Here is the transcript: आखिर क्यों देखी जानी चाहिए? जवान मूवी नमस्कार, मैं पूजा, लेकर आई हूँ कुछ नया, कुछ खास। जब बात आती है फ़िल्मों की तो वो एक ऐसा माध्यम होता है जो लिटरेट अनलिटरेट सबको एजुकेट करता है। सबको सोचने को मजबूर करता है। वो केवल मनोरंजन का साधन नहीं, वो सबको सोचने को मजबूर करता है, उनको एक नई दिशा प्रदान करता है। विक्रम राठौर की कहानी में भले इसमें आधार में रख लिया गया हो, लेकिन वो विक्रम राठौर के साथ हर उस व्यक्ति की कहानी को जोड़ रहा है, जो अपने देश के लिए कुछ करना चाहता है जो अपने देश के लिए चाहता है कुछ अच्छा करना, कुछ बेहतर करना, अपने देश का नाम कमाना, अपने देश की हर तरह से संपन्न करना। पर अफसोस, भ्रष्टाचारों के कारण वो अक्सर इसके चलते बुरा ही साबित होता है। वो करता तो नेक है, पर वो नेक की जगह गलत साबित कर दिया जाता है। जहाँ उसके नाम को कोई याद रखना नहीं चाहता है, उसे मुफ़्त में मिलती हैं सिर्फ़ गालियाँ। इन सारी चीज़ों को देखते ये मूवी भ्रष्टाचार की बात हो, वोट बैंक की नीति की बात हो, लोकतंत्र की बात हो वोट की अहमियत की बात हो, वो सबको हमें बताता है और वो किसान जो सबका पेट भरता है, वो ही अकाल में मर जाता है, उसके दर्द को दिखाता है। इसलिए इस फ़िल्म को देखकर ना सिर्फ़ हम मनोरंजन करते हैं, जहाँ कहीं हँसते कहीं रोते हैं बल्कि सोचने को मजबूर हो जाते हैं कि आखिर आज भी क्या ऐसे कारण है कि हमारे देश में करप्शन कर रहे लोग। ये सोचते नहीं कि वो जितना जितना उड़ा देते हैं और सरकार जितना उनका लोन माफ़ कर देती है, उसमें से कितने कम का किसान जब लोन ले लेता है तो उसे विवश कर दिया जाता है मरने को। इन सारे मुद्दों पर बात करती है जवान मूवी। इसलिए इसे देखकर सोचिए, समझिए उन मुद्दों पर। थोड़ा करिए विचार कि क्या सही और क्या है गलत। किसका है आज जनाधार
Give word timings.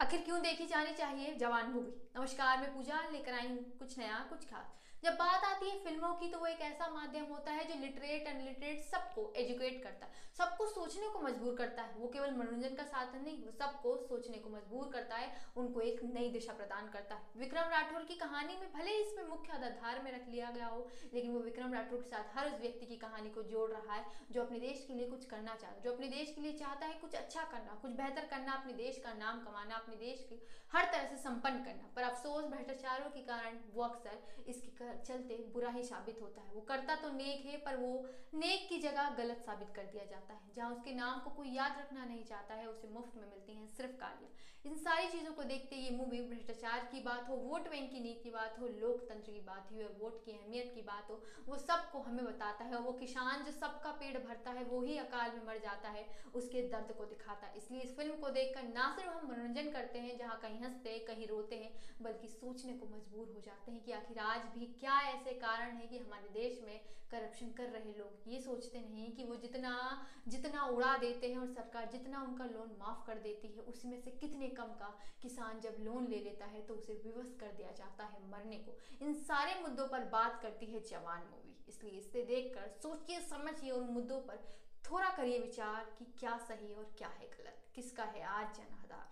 आखिर 0.00 0.20
क्यों 0.20 0.40
देखी 0.42 0.66
जानी 0.66 0.92
चाहिए? 0.92 1.34
जवान 1.34 1.66
मूवी 1.70 1.90
नमस्कार, 2.16 2.58
मैं 2.58 2.74
पूजा, 2.74 3.00
लेकर 3.12 3.32
आई 3.32 3.48
हूँ 3.48 3.58
कुछ 3.78 3.98
नया, 3.98 4.18
कुछ 4.30 4.44
खास। 4.44 4.70
जब 5.04 5.12
बात 5.12 5.44
आती 5.44 5.70
है 5.70 5.78
फ़िल्मों 5.84 6.12
की 6.14 6.28
तो 6.28 6.38
वो 6.38 6.46
एक 6.46 6.60
ऐसा 6.60 6.88
माध्यम 6.88 7.24
होता 7.24 7.52
है 7.52 7.64
जो 7.64 7.74
लिटरेट 7.80 8.26
अनलिटरेट 8.28 8.82
सबको 8.84 9.32
एजुकेट 9.36 9.82
करता 9.82 10.06
है। 10.06 10.12
सबको 10.38 10.66
सोचने 10.66 11.08
को 11.08 11.20
मजबूर 11.20 11.54
करता 11.54 11.82
है। 11.82 11.94
वो 11.96 12.08
केवल 12.08 12.30
मनोरंजन 12.30 12.74
का 12.74 12.84
साधन 12.84 13.24
नहीं, 13.24 13.44
वो 13.44 13.50
सबको 13.50 13.96
सोचने 13.96 14.38
को 14.38 14.50
मजबूर 14.50 14.90
करता 14.92 15.16
है, 15.16 15.36
उनको 15.56 15.80
एक 15.80 16.00
नई 16.04 16.30
दिशा 16.30 16.52
प्रदान 16.52 16.88
करता 16.88 17.14
है। 17.14 17.22
विक्रम 17.36 17.68
राठौर 17.68 18.04
की 18.04 18.14
कहानी 18.14 18.56
में 18.56 18.72
भले 18.72 18.90
इसमें 18.90 19.24
आधार 19.70 20.02
में 20.02 20.10
रख 20.12 20.28
लिया 20.28 20.50
गया 20.50 20.66
हो, 20.66 20.86
लेकिन 21.14 21.32
वो 21.32 21.40
विक्रम 21.40 21.74
राठौर 21.74 22.00
के 22.00 22.08
साथ 22.08 22.36
हर 22.36 22.46
उस 22.46 22.60
व्यक्ति 22.60 22.86
की 22.86 22.96
कहानी 22.96 23.30
को 23.30 23.42
जोड़ 23.44 23.70
रहा 23.70 23.94
है, 23.94 24.04
जो 24.30 24.42
अपने 24.42 24.58
देश 24.60 24.84
के 24.88 24.94
लिए 24.94 25.06
कुछ 25.06 25.24
करना 25.24 25.54
चाहता 25.54 25.74
है 25.74 25.82
जो 25.82 25.92
अपने 25.92 26.08
देश 26.08 26.32
के 26.34 26.40
लिए 26.40 26.52
चाहता 26.54 26.86
है 26.86 26.98
कुछ 27.00 27.14
अच्छा 27.14 27.44
करना, 27.44 27.78
कुछ 27.82 27.92
बेहतर 27.92 28.26
करना, 28.26 28.52
अपने 28.52 28.72
देश 28.74 29.00
का 29.04 29.12
नाम 29.14 29.40
कमाना, 29.40 29.74
अपने 29.74 29.96
देश 29.96 30.26
की 30.28 30.42
हर 30.72 30.84
तरह 30.84 31.06
से 31.06 31.16
संपन्न 31.16 31.64
करना। 31.64 31.88
पर 31.96 32.02
अफसोस, 32.02 32.44
भ्रष्टाचारों 32.44 33.10
के 33.10 33.20
कारण 33.22 33.58
वो 33.74 33.82
अक्सर 33.82 34.44
इसके 34.48 34.92
चलते 34.98 35.36
बुरा 35.54 35.70
ही 35.70 35.82
साबित 35.84 36.20
होता 36.22 36.40
है। 36.40 36.52
वो 36.54 36.60
करता 36.60 36.94
तो 36.96 37.10
नेक 37.12 37.44
है, 37.46 37.56
पर 37.56 37.76
वो 37.76 38.06
नेक 38.34 38.68
की 38.68 38.78
जगह 38.78 39.10
गलत 39.18 39.42
साबित 39.46 39.74
कर 39.76 39.84
दिया 39.84 40.04
जाता 40.04 40.34
है। 40.34 40.52
जहाँ 40.56 40.70
उसके 40.70 40.94
नाम 40.94 41.20
को 41.20 41.30
कोई 41.30 41.48
याद 41.48 41.78
रखना 41.78 42.04
नहीं 42.04 42.24
चाहता 42.24 42.54
है, 42.54 42.66
उसे 42.66 42.88
मुफ़्त 42.88 43.16
में 43.16 43.28
मिलती 43.30 43.56
हैं 43.56 43.66
सिर्फ़ 43.68 43.92
गालियाँ। 43.92 44.32
इन 44.66 44.76
सारी 44.76 45.08
चीज़ों 45.08 45.32
को 45.32 45.42
देखते 45.42 45.76
ये 45.76 45.90
मूवी 45.90 46.20
भ्रष्टाचार 46.20 46.88
की 46.92 47.00
बात 47.00 47.28
हो, 47.28 47.36
वोट 47.36 47.68
बैंक 47.70 47.90
की 47.90 48.00
नीति 48.00 48.22
की 48.22 48.30
बात 48.30 48.58
हो, 48.60 48.66
लोकतंत्र 48.80 49.32
की 49.32 49.40
बात 49.40 49.59
हो 49.60 49.88
वोट 50.00 50.24
की 50.24 50.32
अहमियत 50.32 50.72
की 50.74 50.82
बात 50.82 51.10
हो, 51.10 51.22
वो 51.48 51.56
सबको 51.56 51.98
हमें 51.98 52.24
बताता 52.24 52.64
है 52.64 52.74
और 52.74 52.82
वो 52.82 52.92
किसान 52.92 53.44
जो 53.44 53.52
सबका 53.52 53.90
पेट 53.90 54.26
भरता 54.26 54.50
है, 54.50 54.64
वो 54.64 54.82
ही 54.82 54.96
अकाल 54.98 55.30
में 55.30 55.46
मर 55.46 55.58
जाता 55.58 55.88
है, 55.88 56.06
उसके 56.34 56.62
दर्द 56.62 56.92
को 56.92 57.04
दिखाता 57.04 57.46
है। 57.46 57.56
इसलिए 57.56 57.80
इस 57.80 57.96
फ़िल्म 57.96 58.14
को 58.14 58.30
देखकर 58.30 58.62
ना 58.62 58.96
सिर्फ़ 58.96 59.10
हम 59.10 59.30
मनोरंजन 59.30 59.70
करते 59.70 59.98
हैं, 59.98 60.18
जहाँ 60.18 60.38
कहीं 60.42 60.60
हँसते 60.60 60.98
कहीं 60.98 61.26
रोते 61.28 61.56
हैं 61.56 61.72
बल्कि 62.02 62.28
सोचने 62.28 62.72
को 62.72 62.86
मजबूर 62.86 63.32
हो 63.34 63.40
जाते 63.40 63.72
हैं 63.72 63.82
कि 63.84 63.92
आखिर 63.92 64.18
आज 64.18 64.46
भी 64.54 64.66
क्या 64.80 65.00
ऐसे 65.08 65.32
कारण 65.40 65.76
है 65.76 65.86
कि 65.86 65.98
हमारे 65.98 66.28
देश 66.32 66.60
में 66.66 66.80
करप्शन 67.10 67.50
कर 67.50 67.68
रहे 67.68 67.92
लोग। 67.92 68.28
ये 68.28 68.40
सोचते 68.40 68.80
नहीं 68.80 69.10
कि 69.12 69.24
वो 69.24 69.36
जितना 69.36 69.72
जितना 70.28 70.64
उड़ा 70.66 70.96
देते 70.96 71.30
हैं 71.30 71.38
और 71.38 71.46
सरकार 71.46 71.88
जितना 71.92 72.22
उनका 72.22 72.44
लोन 72.44 72.76
माफ़ 72.80 73.06
कर 73.06 73.18
देती 73.18 73.48
है, 73.48 73.62
उसमें 73.62 74.00
से 74.00 74.10
कितने 74.10 74.48
कम 74.48 74.72
का 74.74 74.96
किसान 75.22 75.60
जब 75.60 75.76
लोन 75.80 76.06
ले 76.06 76.20
लेता 76.20 76.46
है 76.46 76.66
तो 76.66 76.74
उसे 76.74 77.00
विवश 77.04 77.34
कर 77.40 77.52
दिया 77.52 77.72
जाता 77.72 78.04
है 78.04 78.30
मरने 78.30 78.56
को। 78.58 78.78
इन 79.02 79.14
सारे 79.22 79.60
मुद्दों 79.62 79.88
पर 79.88 80.04
बात 80.08 80.40
करती 80.42 80.66
है 80.66 80.80
जवान 80.80 81.28
मूवी। 81.30 81.56
इसलिए 81.68 81.92
इसे 81.92 82.22
देखकर 82.24 82.68
सोचिए, 82.82 83.20
समझिए 83.20 83.70
उन 83.70 83.92
मुद्दों 83.92 84.20
पर। 84.20 84.48
थोड़ा 84.90 85.10
करिए 85.10 85.38
विचार 85.38 85.94
कि 85.98 86.04
क्या 86.18 86.36
सही 86.38 86.72
और 86.74 86.92
क्या 86.98 87.08
है 87.10 87.26
गलत। 87.28 87.62
किसका 87.74 88.04
है 88.04 88.22
आज 88.22 88.56
जनाधार 88.56 89.08